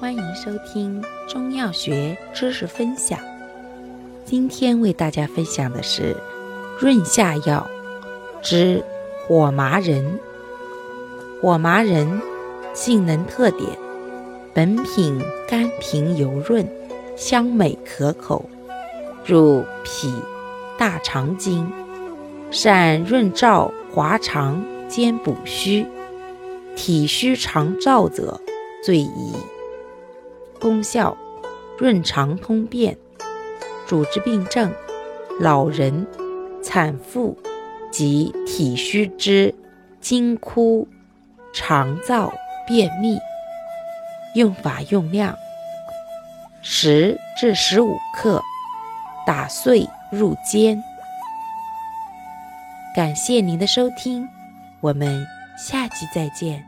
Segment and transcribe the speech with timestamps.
[0.00, 3.18] 欢迎收听中药学知识分享。
[4.24, 6.16] 今天为大家分享的是
[6.78, 7.68] 润下药
[8.40, 8.80] 之
[9.26, 10.20] 火麻仁。
[11.42, 12.22] 火麻仁
[12.74, 13.76] 性能特点：
[14.54, 16.64] 本品甘平油润，
[17.16, 18.48] 香美可口，
[19.26, 20.14] 入脾、
[20.78, 21.68] 大肠经，
[22.52, 25.84] 善润燥滑肠兼补虚，
[26.76, 28.40] 体虚肠燥者
[28.84, 29.32] 最宜。
[30.58, 31.16] 功效：
[31.78, 32.96] 润肠通便，
[33.86, 34.72] 主治病症：
[35.40, 36.06] 老人、
[36.62, 37.38] 产妇
[37.90, 39.54] 及体虚之
[40.00, 40.86] 惊哭、
[41.52, 42.30] 肠燥、
[42.66, 43.18] 便秘。
[44.34, 45.34] 用法用量：
[46.62, 48.42] 十至十五克，
[49.26, 50.82] 打碎入煎。
[52.94, 54.28] 感谢您的收听，
[54.80, 56.64] 我们下期再见。